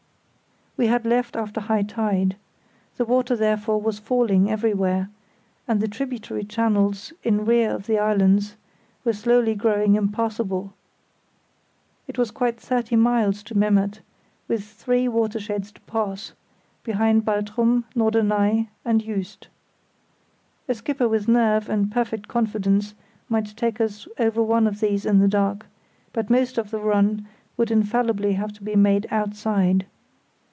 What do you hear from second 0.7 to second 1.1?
We had